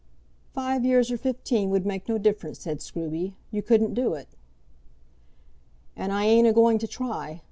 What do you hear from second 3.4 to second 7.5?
"You couldn't do it." "And I ain't a going to try.